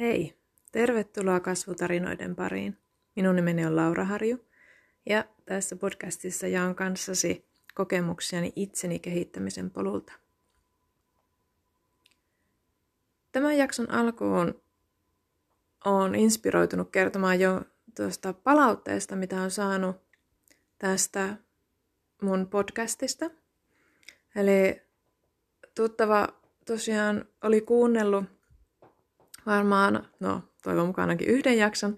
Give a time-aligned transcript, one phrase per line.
[0.00, 0.36] Hei,
[0.72, 2.78] tervetuloa kasvutarinoiden pariin.
[3.16, 4.38] Minun nimeni on Laura Harju
[5.06, 10.12] ja tässä podcastissa jaan kanssasi kokemuksiani itseni kehittämisen polulta.
[13.32, 14.62] Tämän jakson alkuun
[15.84, 17.62] olen inspiroitunut kertomaan jo
[17.96, 19.96] tuosta palautteesta, mitä on saanut
[20.78, 21.36] tästä
[22.22, 23.30] mun podcastista.
[24.36, 24.82] Eli
[25.74, 26.28] tuttava
[26.66, 28.39] tosiaan oli kuunnellut
[29.46, 31.96] varmaan, no toivon mukanakin yhden jakson,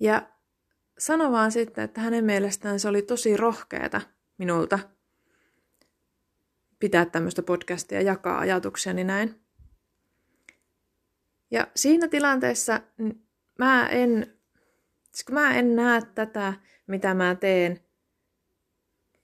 [0.00, 0.28] ja
[0.98, 4.00] sano vaan sitten, että hänen mielestään se oli tosi rohkeata
[4.38, 4.78] minulta
[6.78, 9.40] pitää tämmöistä podcastia ja jakaa ajatuksiani näin.
[11.50, 12.80] Ja siinä tilanteessa
[13.58, 14.34] mä en,
[15.12, 16.52] siis kun mä en näe tätä,
[16.86, 17.80] mitä mä teen,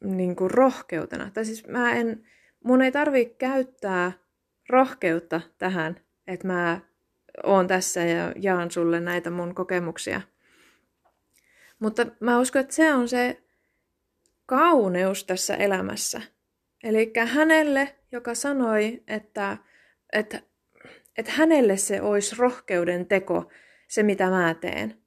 [0.04, 1.30] niin kuin rohkeutena.
[1.30, 2.26] Tai siis mä en,
[2.64, 4.12] mun ei tarvi käyttää
[4.68, 6.80] rohkeutta tähän, että mä
[7.42, 10.20] oon tässä ja jaan sulle näitä mun kokemuksia.
[11.78, 13.42] Mutta mä uskon, että se on se
[14.46, 16.20] kauneus tässä elämässä.
[16.84, 19.58] Eli hänelle, joka sanoi, että,
[20.12, 20.42] että,
[21.18, 23.50] että hänelle se olisi rohkeuden teko,
[23.88, 24.98] se mitä mä teen,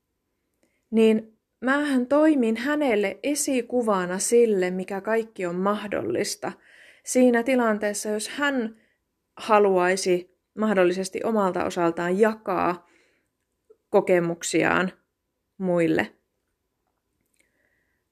[0.91, 6.51] niin mähän toimin hänelle esikuvana sille, mikä kaikki on mahdollista.
[7.03, 8.75] Siinä tilanteessa, jos hän
[9.37, 12.87] haluaisi mahdollisesti omalta osaltaan jakaa
[13.89, 14.91] kokemuksiaan
[15.57, 16.13] muille.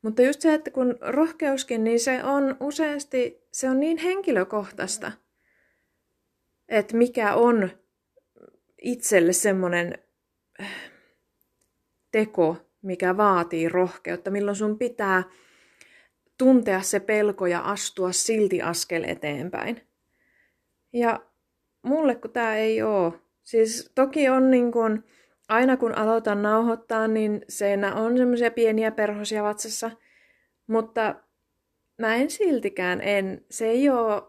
[0.02, 5.12] Mutta just se, että kun rohkeuskin, niin se on useasti, se on niin henkilökohtaista,
[6.70, 7.70] että mikä on
[8.82, 9.98] itselle semmoinen
[10.62, 10.92] äh,
[12.12, 15.24] teko, mikä vaatii rohkeutta, milloin sun pitää
[16.38, 19.82] tuntea se pelko ja astua silti askel eteenpäin.
[20.94, 21.20] Ja
[21.86, 23.14] mulle kun tämä ei ole.
[23.44, 25.04] Siis toki on niin kun,
[25.50, 29.92] aina kun aloitan nauhoittaa, niin seinä on semmoisia pieniä perhosia vatsassa,
[30.68, 31.16] mutta
[31.98, 34.24] mä en siltikään, en, se ei ole,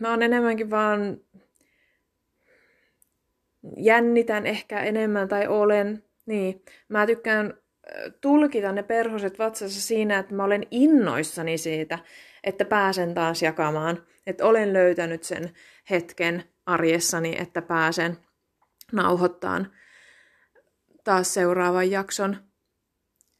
[0.00, 1.20] mä oon enemmänkin vaan
[3.76, 7.54] jännitän ehkä enemmän tai olen, niin, mä tykkään
[8.20, 11.98] tulkita ne perhoset vatsassa siinä, että mä olen innoissani siitä,
[12.44, 15.54] että pääsen taas jakamaan että olen löytänyt sen
[15.90, 18.16] hetken arjessani, että pääsen
[18.92, 19.72] nauhoittaan
[21.04, 22.36] taas seuraavan jakson.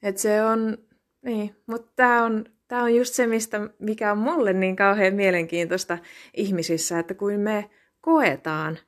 [0.02, 0.78] Et se on,
[1.22, 5.98] niin, mutta tämä on, tää on just se, mistä, mikä on mulle niin kauhean mielenkiintoista
[6.34, 8.78] ihmisissä, että kuin me koetaan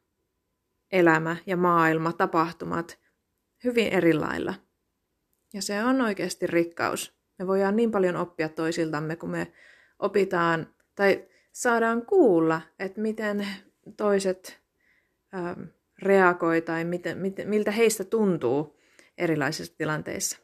[0.92, 2.98] elämä ja maailma, tapahtumat
[3.64, 4.54] hyvin eri lailla.
[5.54, 7.20] Ja se on oikeasti rikkaus.
[7.38, 9.52] Me voidaan niin paljon oppia toisiltamme, kun me
[9.98, 13.46] opitaan, tai saadaan kuulla, että miten
[13.96, 14.60] toiset
[15.34, 15.62] ähm,
[16.02, 18.78] reagoi tai miten, miten, miltä heistä tuntuu
[19.18, 20.38] erilaisissa tilanteissa.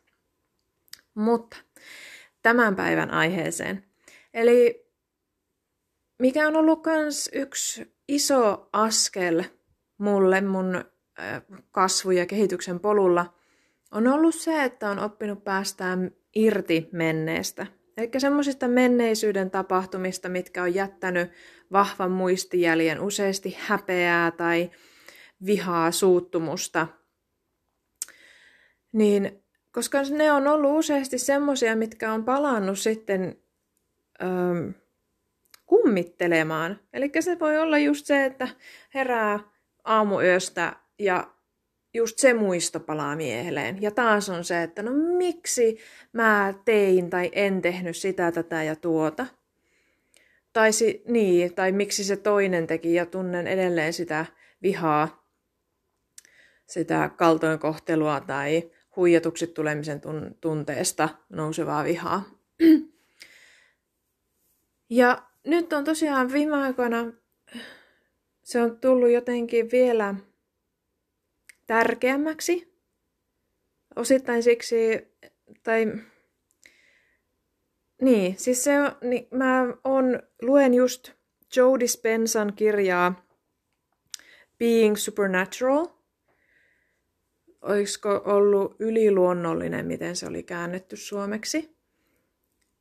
[1.14, 1.56] Mutta
[2.42, 3.84] tämän päivän aiheeseen.
[4.34, 4.86] Eli
[6.18, 9.44] mikä on ollut myös yksi iso askel
[9.98, 13.34] mulle mun äh, kasvu- ja kehityksen polulla,
[13.90, 17.66] on ollut se, että on oppinut päästään irti menneestä.
[17.96, 21.30] Eli semmoisista menneisyyden tapahtumista, mitkä on jättänyt
[21.72, 24.70] vahvan muistijäljen, useasti häpeää tai
[25.46, 26.86] vihaa, suuttumusta.
[28.92, 33.36] Niin, koska ne on ollut useasti semmoisia, mitkä on palannut sitten
[34.22, 34.70] ähm,
[35.66, 36.80] kummittelemaan.
[36.92, 38.48] Eli se voi olla just se, että
[38.94, 39.40] herää
[39.84, 41.35] aamuyöstä ja
[41.96, 43.82] just se muisto palaa mieleen.
[43.82, 45.78] Ja taas on se, että no miksi
[46.12, 49.26] mä tein tai en tehnyt sitä, tätä ja tuota.
[50.52, 54.26] Tai, si, niin, tai miksi se toinen teki ja tunnen edelleen sitä
[54.62, 55.26] vihaa,
[56.66, 62.22] sitä kaltoinkohtelua tai huijatuksi tulemisen tun- tunteesta nousevaa vihaa.
[64.90, 67.12] Ja nyt on tosiaan viime aikoina
[68.46, 70.14] se on tullut jotenkin vielä
[71.66, 72.76] tärkeämmäksi.
[73.96, 74.76] Osittain siksi,
[75.62, 75.86] tai
[78.02, 81.12] niin, siis se on, niin mä on, luen just
[81.56, 83.26] Joe Dispensan kirjaa
[84.58, 85.86] Being Supernatural.
[87.62, 91.76] Olisiko ollut yliluonnollinen, miten se oli käännetty suomeksi.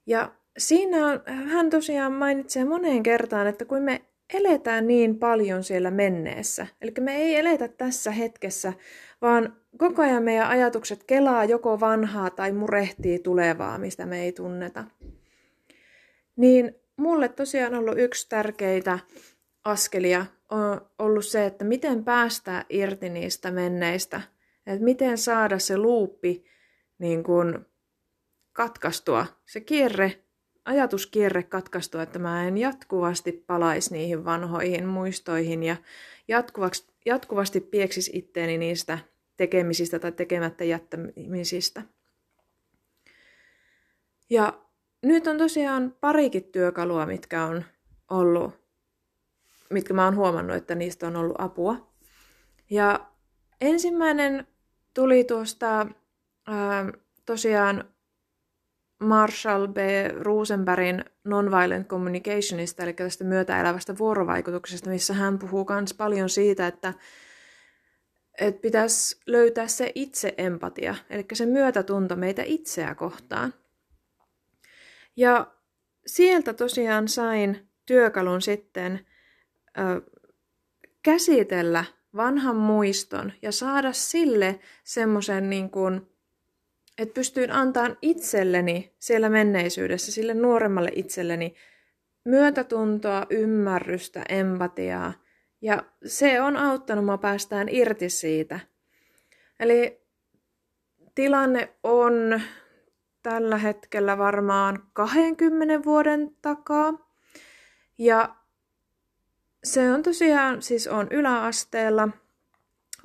[0.06, 6.68] Ja siinä hän tosiaan mainitsee moneen kertaan, että kun me eletään niin paljon siellä menneessä.
[6.82, 8.74] Eli me ei eletä tässä hetkessä,
[9.22, 14.84] vaan koko ajan meidän ajatukset kelaa joko vanhaa tai murehtii tulevaa, mistä me ei tunneta.
[16.36, 19.00] Niin mulle tosiaan ollut yksi tärkeitä
[19.64, 24.22] askelia on ollut se, että miten päästää irti niistä menneistä.
[24.68, 26.46] Että miten saada se luuppi
[26.98, 27.66] niin kuin
[28.54, 30.25] katkaistua, se kierre,
[30.66, 35.76] ajatuskierre katkaistua, että mä en jatkuvasti palaisi niihin vanhoihin muistoihin ja
[36.28, 39.00] jatkuvasti, jatkuvasti pieksis itteeni niistä
[39.38, 41.82] tekemisistä tai tekemättä jättämisistä.
[44.30, 44.60] Ja
[45.02, 47.66] nyt on tosiaan parikin työkalua, mitkä on
[48.10, 48.54] ollut,
[49.70, 51.88] mitkä mä oon huomannut, että niistä on ollut apua.
[52.70, 53.00] Ja
[53.62, 54.48] ensimmäinen
[54.94, 55.88] tuli tuosta
[56.48, 56.92] ää,
[57.26, 57.95] tosiaan
[59.06, 59.78] Marshall B.
[60.22, 66.94] Rosenbergin Nonviolent Communicationista, eli tästä myötäelävästä vuorovaikutuksesta, missä hän puhuu myös paljon siitä, että,
[68.40, 73.54] että pitäisi löytää se itse empatia, eli se myötätunto meitä itseä kohtaan.
[75.16, 75.48] Ja
[76.08, 79.06] sieltä tosiaan sain työkalun sitten
[79.78, 80.02] ö,
[81.04, 81.86] käsitellä
[82.16, 86.15] vanhan muiston ja saada sille semmoisen niin kuin,
[86.98, 91.56] että pystyin antamaan itselleni siellä menneisyydessä, sille nuoremmalle itselleni,
[92.26, 95.14] myötätuntoa, ymmärrystä, empatiaa.
[95.62, 98.60] Ja se on auttanut mua päästään irti siitä.
[99.60, 100.02] Eli
[101.16, 102.42] tilanne on
[103.24, 107.12] tällä hetkellä varmaan 20 vuoden takaa.
[107.98, 108.36] Ja
[109.64, 112.10] se on tosiaan, siis on yläasteella,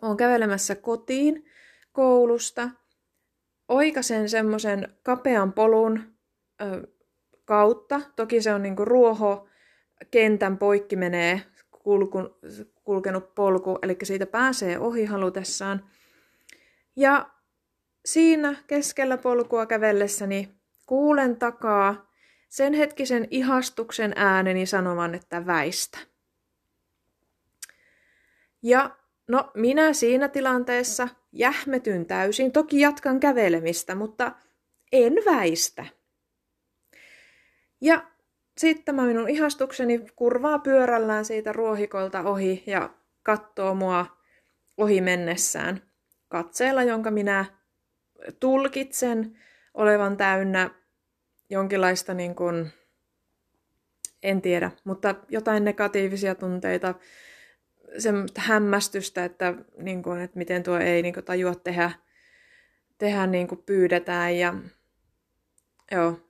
[0.03, 1.45] on kävelemässä kotiin
[1.93, 2.71] koulusta,
[3.70, 6.02] oikasen semmoisen kapean polun
[6.62, 6.88] ö,
[7.44, 8.00] kautta.
[8.17, 9.49] Toki se on niinku ruoho,
[10.11, 12.38] kentän poikki menee kulkun,
[12.84, 15.90] kulkenut polku, eli siitä pääsee ohi halutessaan.
[16.96, 17.31] Ja
[18.05, 20.55] siinä keskellä polkua kävellessäni
[20.87, 22.11] kuulen takaa
[22.49, 25.99] sen hetkisen ihastuksen ääneni sanovan, että väistä.
[28.62, 28.96] Ja
[29.28, 32.53] no, minä siinä tilanteessa jähmetyn täysin.
[32.53, 34.32] Toki jatkan kävelemistä, mutta
[34.93, 35.87] en väistä.
[37.81, 38.11] Ja
[38.59, 42.91] sitten mä minun ihastukseni kurvaa pyörällään siitä ruohikolta ohi ja
[43.23, 44.06] katsoo mua
[44.77, 45.82] ohi mennessään
[46.29, 47.44] katseella, jonka minä
[48.41, 49.38] tulkitsen
[49.75, 50.71] olevan täynnä
[51.50, 52.73] jonkinlaista niin kuin,
[54.23, 56.94] en tiedä, mutta jotain negatiivisia tunteita,
[57.99, 61.91] semmoista hämmästystä, että, niin kuin, että miten tuo ei niin kuin, tajua tehdä,
[62.99, 64.39] tehdä niin kuin pyydetään.
[64.39, 64.55] Ja
[65.93, 66.21] joo,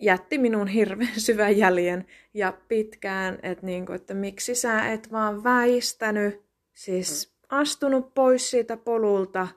[0.00, 5.44] jätti minun hirveän syvän jäljen ja pitkään, että, niin kuin, että miksi sä et vaan
[5.44, 6.42] väistänyt,
[6.74, 9.48] siis astunut pois siitä polulta.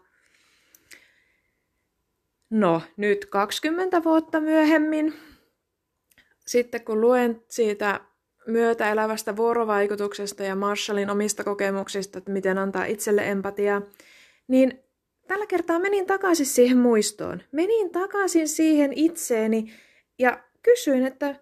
[2.49, 5.13] No, nyt 20 vuotta myöhemmin,
[6.47, 8.01] sitten kun luen siitä
[8.49, 13.81] myötäelävästä vuorovaikutuksesta ja Marshallin omista kokemuksista, että miten antaa itselle empatiaa,
[14.47, 14.83] niin
[15.27, 17.41] tällä kertaa menin takaisin siihen muistoon.
[17.51, 19.73] Menin takaisin siihen itseeni
[20.19, 21.35] ja kysyin, että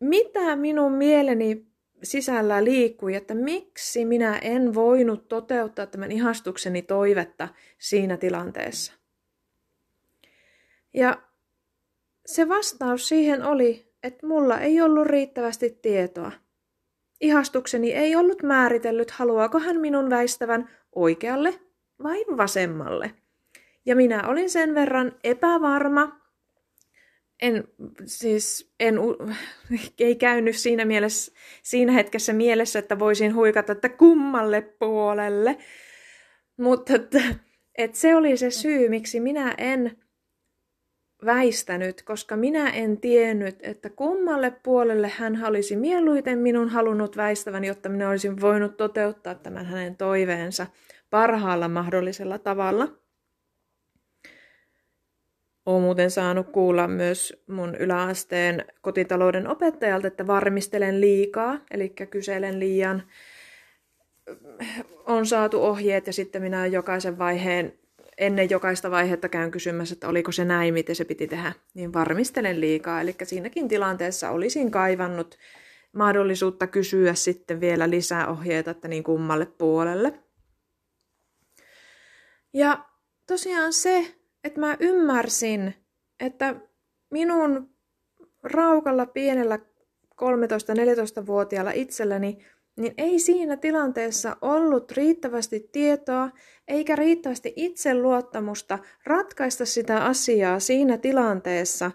[0.00, 1.66] mitä minun mieleni
[2.02, 8.92] sisällä liikkui, että miksi minä en voinut toteuttaa tämän ihastukseni toivetta siinä tilanteessa.
[10.94, 11.22] Ja
[12.26, 16.32] se vastaus siihen oli, että mulla ei ollut riittävästi tietoa.
[17.20, 21.54] Ihastukseni ei ollut määritellyt, haluaako hän minun väistävän oikealle
[22.02, 23.10] vai vasemmalle.
[23.86, 26.20] Ja minä olin sen verran epävarma,
[27.42, 27.64] en,
[28.06, 28.98] siis en,
[29.98, 35.56] ei käynyt siinä, mielessä, siinä hetkessä mielessä, että voisin huikata, että kummalle puolelle.
[36.56, 37.22] Mutta että,
[37.78, 40.05] että se oli se syy, miksi minä en
[41.24, 47.88] väistänyt, koska minä en tiennyt, että kummalle puolelle hän olisi mieluiten minun halunnut väistävän, jotta
[47.88, 50.66] minä olisin voinut toteuttaa tämän hänen toiveensa
[51.10, 52.88] parhaalla mahdollisella tavalla.
[55.66, 63.02] Olen muuten saanut kuulla myös mun yläasteen kotitalouden opettajalta, että varmistelen liikaa, eli kyselen liian.
[65.04, 67.78] On saatu ohjeet ja sitten minä jokaisen vaiheen
[68.18, 72.60] ennen jokaista vaihetta käyn kysymässä, että oliko se näin, miten se piti tehdä, niin varmistelen
[72.60, 73.00] liikaa.
[73.00, 75.38] Eli siinäkin tilanteessa olisin kaivannut
[75.92, 80.20] mahdollisuutta kysyä sitten vielä lisää ohjeita, että niin kummalle puolelle.
[82.54, 82.84] Ja
[83.26, 85.74] tosiaan se, että mä ymmärsin,
[86.20, 86.54] että
[87.10, 87.70] minun
[88.42, 89.58] raukalla pienellä
[90.14, 92.46] 13-14-vuotiaalla itselläni
[92.76, 96.30] niin ei siinä tilanteessa ollut riittävästi tietoa
[96.68, 101.90] eikä riittävästi itseluottamusta ratkaista sitä asiaa siinä tilanteessa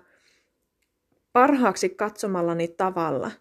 [1.33, 3.31] parhaaksi katsomallani tavalla.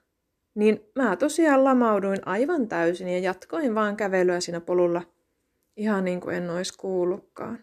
[0.54, 5.02] niin mä tosiaan lamauduin aivan täysin ja jatkoin vaan kävelyä siinä polulla
[5.76, 7.58] ihan niin kuin en olisi kuullutkaan.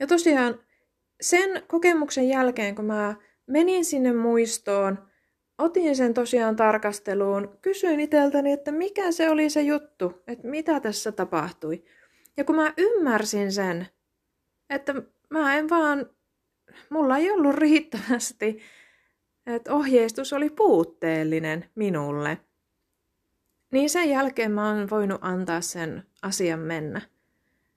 [0.00, 0.60] Ja tosiaan
[1.20, 3.14] sen kokemuksen jälkeen, kun mä
[3.46, 5.11] menin sinne muistoon,
[5.58, 11.12] otin sen tosiaan tarkasteluun, kysyin itseltäni, että mikä se oli se juttu, että mitä tässä
[11.12, 11.84] tapahtui.
[12.36, 13.86] Ja kun mä ymmärsin sen,
[14.70, 14.94] että
[15.30, 16.10] mä en vaan,
[16.90, 18.58] mulla ei ollut riittävästi,
[19.46, 22.38] että ohjeistus oli puutteellinen minulle,
[23.72, 27.00] niin sen jälkeen mä oon voinut antaa sen asian mennä.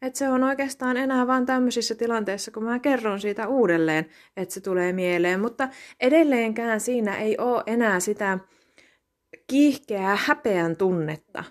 [0.01, 4.05] Että se on oikeastaan enää vain tämmöisissä tilanteissa, kun mä kerron siitä uudelleen,
[4.37, 5.39] että se tulee mieleen.
[5.39, 8.39] Mutta edelleenkään siinä ei ole enää sitä
[9.47, 11.43] kiihkeää häpeän tunnetta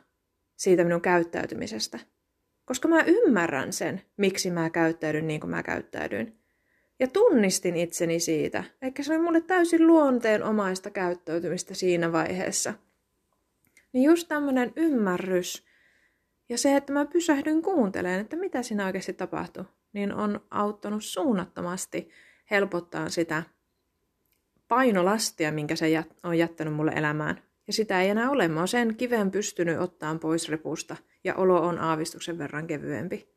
[0.57, 1.99] siitä minun käyttäytymisestä.
[2.65, 6.39] Koska mä ymmärrän sen, miksi mä käyttäydyn niin kuin mä käyttäydyin.
[6.99, 12.75] Ja tunnistin itseni siitä, eikä se oli mulle täysin luonteenomaista käyttäytymistä siinä vaiheessa.
[13.93, 15.65] Niin just tämmöinen ymmärrys
[16.49, 22.11] ja se, että mä pysähdyn kuuntelemaan, että mitä siinä oikeasti tapahtuu, niin on auttanut suunnattomasti
[22.51, 23.43] helpottaa sitä
[24.69, 27.43] painolastia, minkä se on jättänyt mulle elämään.
[27.67, 28.49] Ja sitä ei enää ole.
[28.49, 33.35] Mä oon sen kiven pystynyt ottaan pois repusta ja olo on aavistuksen verran kevyempi.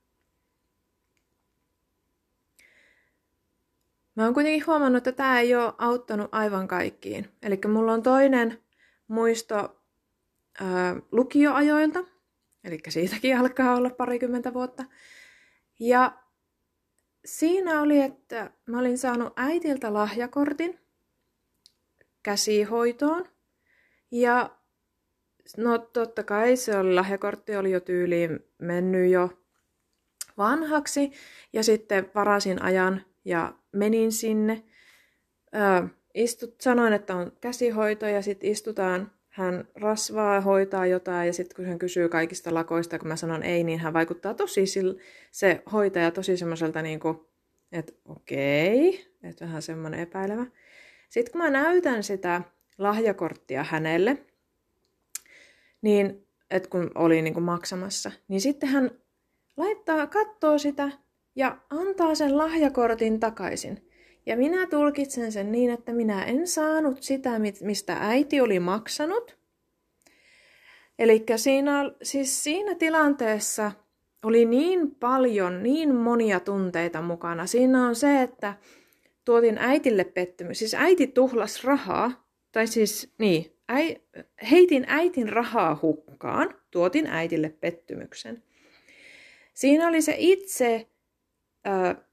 [4.15, 7.29] Mä oon kuitenkin huomannut, että tämä ei ole auttanut aivan kaikkiin.
[7.41, 8.59] Eli mulla on toinen
[9.07, 9.81] muisto
[10.61, 11.99] ää, lukioajoilta,
[12.67, 14.83] eli siitäkin alkaa olla parikymmentä vuotta.
[15.79, 16.17] Ja
[17.25, 20.79] siinä oli, että mä olin saanut äitiltä lahjakortin
[22.23, 23.25] käsihoitoon.
[24.11, 24.57] Ja
[25.57, 29.29] no totta kai se oli, lahjakortti oli jo tyyliin mennyt jo
[30.37, 31.11] vanhaksi.
[31.53, 34.63] Ja sitten varasin ajan ja menin sinne.
[35.55, 41.55] Ö, istut, sanoin, että on käsihoito ja sitten istutaan hän rasvaa, hoitaa jotain ja sitten
[41.55, 44.65] kun hän kysyy kaikista lakoista, kun mä sanon ei, niin hän vaikuttaa tosi
[45.31, 47.19] se hoitaja tosi semmoiselta niin kuin,
[47.71, 50.45] että okei, että vähän semmoinen epäilevä.
[51.09, 52.41] Sitten kun mä näytän sitä
[52.77, 54.17] lahjakorttia hänelle,
[55.81, 58.91] niin että kun oli niin kuin maksamassa, niin sitten hän
[59.57, 60.91] laittaa, katsoo sitä
[61.35, 63.86] ja antaa sen lahjakortin takaisin.
[64.27, 67.31] Ja minä tulkitsen sen niin, että minä en saanut sitä,
[67.61, 69.37] mistä äiti oli maksanut.
[70.99, 73.71] Eli siinä, siis siinä tilanteessa
[74.23, 77.45] oli niin paljon, niin monia tunteita mukana.
[77.45, 78.53] Siinä on se, että
[79.25, 80.59] tuotin äitille pettymys.
[80.59, 83.95] Siis äiti tuhlas rahaa, tai siis niin, äi,
[84.51, 88.43] heitin äitin rahaa hukkaan, tuotin äitille pettymyksen.
[89.53, 90.87] Siinä oli se itse
[91.67, 92.06] ö,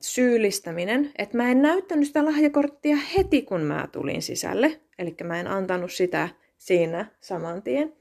[0.00, 4.80] syyllistäminen, että mä en näyttänyt sitä lahjakorttia heti, kun mä tulin sisälle.
[4.98, 7.96] Eli mä en antanut sitä siinä saman tien.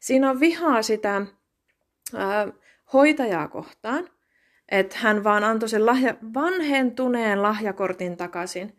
[0.00, 1.26] Siinä on vihaa sitä
[2.14, 2.48] ää,
[2.92, 4.10] hoitajaa kohtaan,
[4.68, 8.78] että hän vaan antoi sen lahja, vanhentuneen lahjakortin takaisin.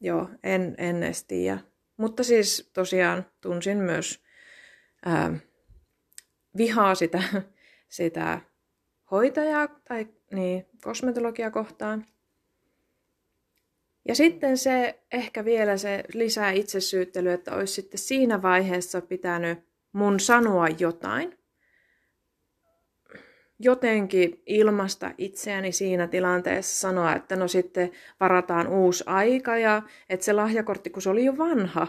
[0.00, 1.58] Joo, en, en edes tiedä.
[1.96, 4.24] Mutta siis tosiaan tunsin myös
[5.04, 5.32] ää,
[6.56, 7.22] vihaa sitä,
[7.88, 8.40] sitä
[9.10, 12.06] hoitajaa tai niin, kosmetologia kohtaan.
[14.08, 19.58] Ja sitten se ehkä vielä se lisää itsesyyttelyä, että olisi sitten siinä vaiheessa pitänyt
[19.92, 21.38] mun sanoa jotain.
[23.58, 30.32] Jotenkin ilmasta itseäni siinä tilanteessa sanoa, että no sitten varataan uusi aika ja että se
[30.32, 31.86] lahjakortti, kun se oli jo vanha,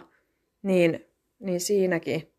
[0.61, 1.05] niin,
[1.39, 2.33] niin siinäkin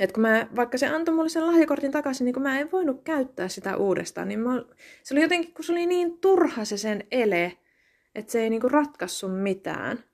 [0.00, 3.02] et kun mä, vaikka se antoi mulle sen lahjakortin takaisin, niin kun mä en voinut
[3.04, 4.64] käyttää sitä uudestaan, niin mä,
[5.02, 7.52] se oli jotenkin, kun se oli niin turha se sen ele,
[8.14, 10.04] että se ei niinku ratkassu mitään.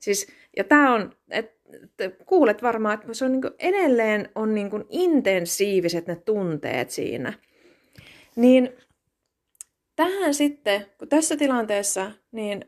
[0.00, 6.06] Siis, ja tää on, että kuulet varmaan, että se on niinku, edelleen on niinku intensiiviset
[6.06, 7.32] ne tunteet siinä.
[8.36, 8.72] Niin
[9.96, 12.64] tähän sitten, kun tässä tilanteessa, niin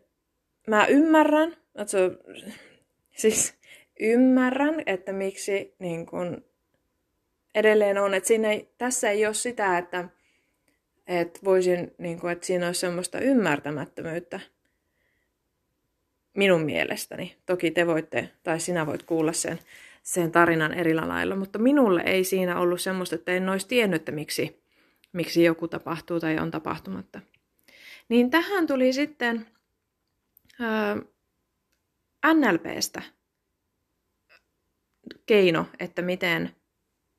[0.66, 1.98] mä ymmärrän, että se
[3.16, 3.54] siis
[4.00, 6.44] ymmärrän, että miksi niin kun
[7.54, 8.14] edelleen on.
[8.14, 10.08] Että siinä ei, tässä ei ole sitä, että,
[11.06, 14.40] että voisin, niin kun, että siinä olisi semmoista ymmärtämättömyyttä
[16.34, 17.36] minun mielestäni.
[17.46, 19.58] Toki te voitte, tai sinä voit kuulla sen,
[20.02, 24.12] sen tarinan eri lailla, mutta minulle ei siinä ollut semmoista, että en olisi tiennyt, että
[24.12, 24.62] miksi,
[25.12, 27.20] miksi joku tapahtuu tai on tapahtumatta.
[28.08, 29.46] Niin tähän tuli sitten
[30.60, 30.96] ää,
[32.34, 33.02] NLPstä
[35.26, 36.50] keino, että miten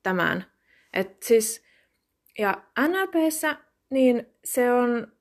[0.02, 0.44] tämän.
[0.92, 1.64] Et siis,
[2.38, 3.56] ja NLPssä
[3.90, 5.12] niin se on,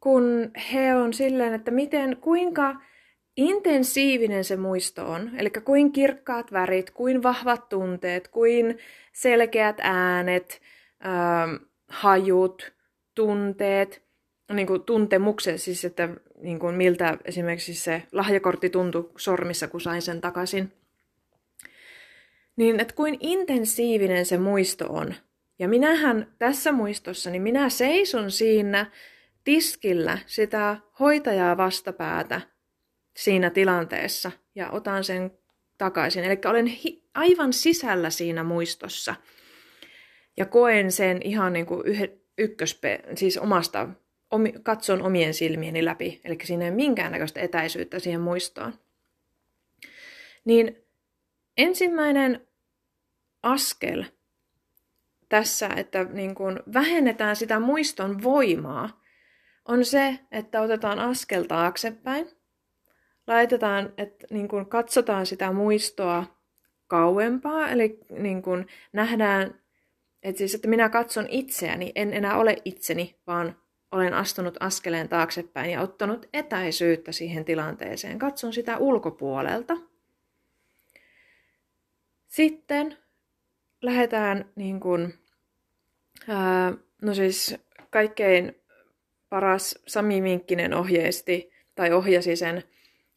[0.00, 2.76] kun he on silleen, että miten, kuinka
[3.36, 8.78] intensiivinen se muisto on, eli kuin kirkkaat värit, kuin vahvat tunteet, kuin
[9.12, 10.60] selkeät äänet,
[11.06, 11.54] ähm,
[11.88, 12.72] hajut,
[13.14, 14.02] tunteet,
[14.52, 16.08] niin kuin tuntemukset, siis että
[16.40, 20.72] niin kuin miltä esimerkiksi se lahjakortti tuntui sormissa, kun sain sen takaisin.
[22.56, 25.14] Niin, että kuin intensiivinen se muisto on.
[25.58, 28.90] Ja minähän tässä muistossa, niin minä seison siinä
[29.44, 32.40] tiskillä sitä hoitajaa vastapäätä
[33.16, 35.30] siinä tilanteessa ja otan sen
[35.78, 36.24] takaisin.
[36.24, 39.14] Eli olen hi- aivan sisällä siinä muistossa
[40.36, 43.88] ja koen sen ihan niin kuin yh- ykköspe, siis omasta,
[44.30, 48.74] omi, katson omien silmieni läpi, eli siinä ei ole minkäännäköistä etäisyyttä siihen muistoon.
[50.44, 50.83] Niin
[51.56, 52.46] ensimmäinen
[53.42, 54.04] askel
[55.28, 59.00] tässä, että niin kuin vähennetään sitä muiston voimaa,
[59.68, 62.30] on se, että otetaan askel taaksepäin,
[63.26, 66.24] laitetaan, että niin kuin katsotaan sitä muistoa
[66.86, 69.60] kauempaa, eli niin kuin nähdään,
[70.22, 73.56] että siis, että minä katson itseäni, en enää ole itseni, vaan
[73.92, 78.18] olen astunut askeleen taaksepäin ja ottanut etäisyyttä siihen tilanteeseen.
[78.18, 79.76] Katson sitä ulkopuolelta.
[82.34, 82.96] Sitten
[83.82, 85.14] lähdetään niin kuin,
[86.28, 86.72] ää,
[87.02, 87.56] no siis
[87.90, 88.62] kaikkein
[89.28, 92.64] paras Sami Minkkinen ohjeisti tai ohjasi sen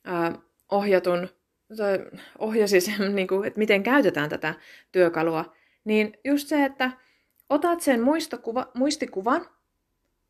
[0.03, 0.39] ää,
[0.71, 1.29] ohjatun,
[1.77, 2.05] tai
[2.39, 4.53] ohjasi sen, niin kuin, että miten käytetään tätä
[4.91, 6.91] työkalua, niin just se, että
[7.49, 9.49] otat sen muistokuva, muistikuvan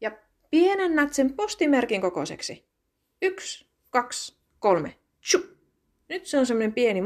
[0.02, 0.12] ja
[0.50, 2.66] pienennät sen postimerkin kokoiseksi.
[3.22, 4.96] Yksi, kaksi, kolme.
[5.22, 5.40] Tšu.
[6.10, 7.02] Nyt se on semmoinen pieni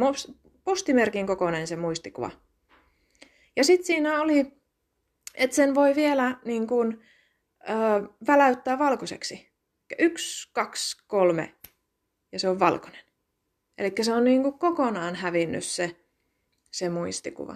[0.72, 2.32] postimerkin kokoinen se muistikuva.
[3.56, 4.54] Ja sitten siinä oli,
[5.36, 7.04] että sen voi vielä niin kuin,
[7.70, 7.74] ö,
[8.28, 9.52] väläyttää valkoiseksi.
[10.00, 11.56] Yksi, kaksi, kolme
[12.32, 13.02] ja se on valkoinen.
[13.78, 15.96] Eli se on niin kuin kokonaan hävinnyt se,
[16.72, 17.56] se muistikuva.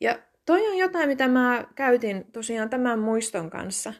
[0.00, 3.94] Ja toi on jotain, mitä mä käytin tosiaan tämän muiston kanssa.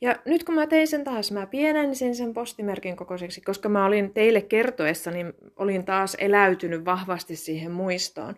[0.00, 4.14] Ja nyt kun mä tein sen taas, mä pienensin sen postimerkin kokoiseksi, koska mä olin
[4.14, 8.36] teille kertoessa, niin olin taas eläytynyt vahvasti siihen muistoon.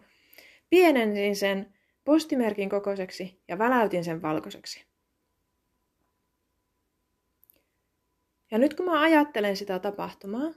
[0.70, 4.84] Pienensin sen postimerkin kokoiseksi ja väläytin sen valkoiseksi.
[8.50, 10.54] Ja nyt kun mä ajattelen sitä tapahtumaa,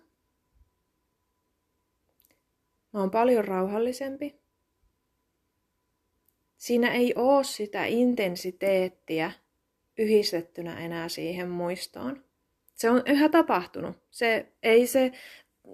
[2.93, 4.39] mä oon paljon rauhallisempi.
[6.57, 9.31] Siinä ei oo sitä intensiteettiä
[9.97, 12.23] yhdistettynä enää siihen muistoon.
[12.75, 13.97] Se on yhä tapahtunut.
[14.11, 15.11] Se ei se,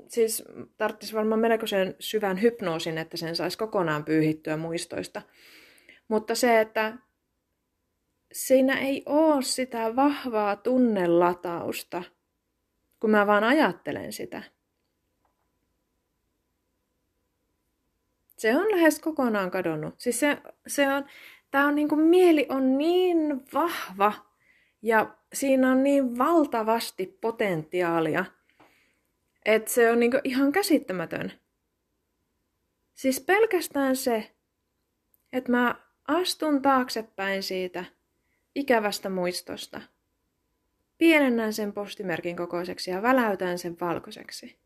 [0.08, 0.44] siis
[0.78, 5.22] tarvitsisi varmaan melkoisen syvän hypnoosin, että sen saisi kokonaan pyyhittyä muistoista.
[6.08, 6.98] Mutta se, että
[8.32, 12.04] siinä ei ole sitä vahvaa tunnelatausta,
[13.00, 14.44] kun mä vaan ajattelen sitä.
[18.38, 20.00] Se on lähes kokonaan kadonnut.
[20.00, 21.06] Siis se, se on,
[21.52, 24.14] tää on niinku, mieli on niin vahva
[24.82, 28.26] ja siinä on niin valtavasti potentiaalia,
[29.46, 31.32] että se on niinku ihan käsittämätön.
[32.94, 34.32] Siis pelkästään se,
[35.34, 35.76] että mä
[36.08, 37.86] astun taaksepäin siitä
[38.56, 39.82] ikävästä muistosta.
[40.98, 44.60] Pienennän sen postimerkin kokoiseksi ja väläytän sen valkoiseksi.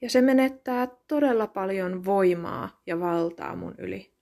[0.00, 4.12] Ja se menettää todella paljon voimaa ja valtaa mun yli.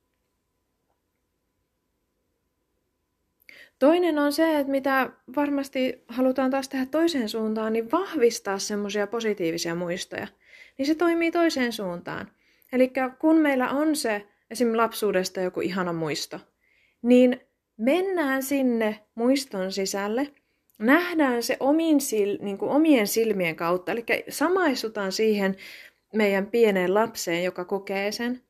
[3.79, 9.75] Toinen on se, että mitä varmasti halutaan taas tehdä toiseen suuntaan, niin vahvistaa semmoisia positiivisia
[9.75, 10.27] muistoja.
[10.77, 12.31] Niin se toimii toiseen suuntaan.
[12.73, 14.77] Eli kun meillä on se esim.
[14.77, 16.39] lapsuudesta joku ihana muisto,
[17.01, 17.41] niin
[17.77, 20.33] mennään sinne muiston sisälle,
[20.79, 25.55] nähdään se omin sil, niin kuin omien silmien kautta, eli samaistutaan siihen
[26.13, 28.41] meidän pieneen lapseen, joka kokee sen.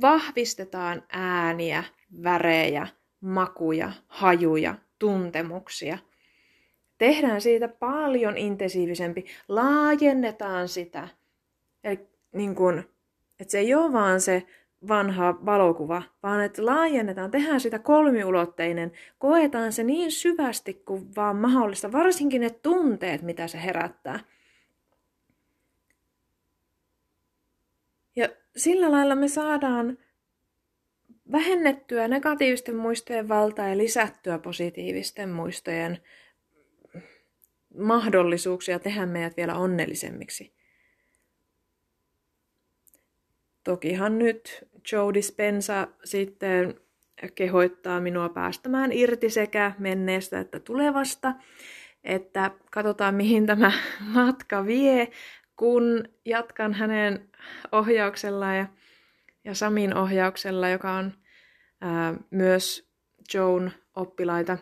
[0.00, 1.84] Vahvistetaan ääniä,
[2.22, 2.86] värejä,
[3.24, 5.98] makuja, hajuja, tuntemuksia.
[6.98, 11.08] Tehdään siitä paljon intensiivisempi, laajennetaan sitä.
[11.84, 12.78] Eli niin kuin,
[13.40, 14.46] että se ei ole vaan se
[14.88, 21.92] vanha valokuva, vaan että laajennetaan, tehdään sitä kolmiulotteinen, koetaan se niin syvästi kuin vaan mahdollista,
[21.92, 24.20] varsinkin ne tunteet, mitä se herättää.
[28.16, 29.98] Ja sillä lailla me saadaan
[31.32, 35.98] vähennettyä negatiivisten muistojen valtaa ja lisättyä positiivisten muistojen
[37.78, 40.54] mahdollisuuksia tehdä meidät vielä onnellisemmiksi.
[43.64, 46.80] Tokihan nyt Joe Dispenza sitten
[47.34, 51.34] kehoittaa minua päästämään irti sekä menneestä että tulevasta.
[52.04, 55.08] Että katsotaan, mihin tämä matka vie,
[55.56, 57.28] kun jatkan hänen
[57.72, 58.66] ohjauksella ja,
[59.44, 61.12] ja Samin ohjauksella, joka on
[61.80, 62.90] ää, myös
[63.34, 64.58] Joan oppilaita.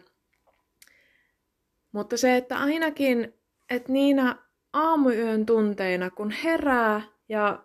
[1.92, 3.34] Mutta se, että ainakin,
[3.70, 4.36] että niinä
[4.72, 7.64] aamuyön tunteina, kun herää ja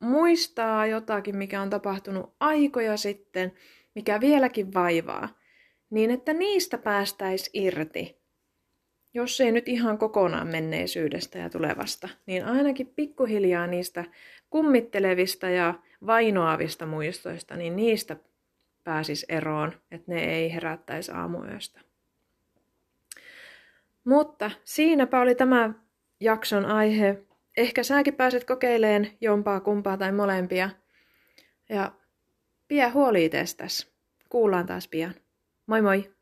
[0.00, 3.52] muistaa jotakin, mikä on tapahtunut aikoja sitten,
[3.94, 5.28] mikä vieläkin vaivaa,
[5.90, 8.20] niin että niistä päästäisi irti.
[9.14, 14.04] Jos ei nyt ihan kokonaan menneisyydestä ja tulevasta, niin ainakin pikkuhiljaa niistä
[14.50, 15.74] kummittelevista ja
[16.06, 18.16] vainoavista muistoista, niin niistä
[18.84, 21.80] pääsis eroon, että ne ei herättäisi aamuyöstä.
[24.04, 25.74] Mutta siinäpä oli tämä
[26.20, 27.22] jakson aihe.
[27.56, 30.70] Ehkä säkin pääset kokeileen jompaa, kumpaa tai molempia.
[31.68, 31.92] Ja
[32.68, 33.92] pidä huoli itsestäsi.
[34.28, 35.14] Kuullaan taas pian.
[35.66, 36.15] Moi moi!